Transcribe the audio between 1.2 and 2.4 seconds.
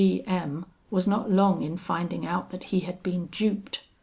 long in finding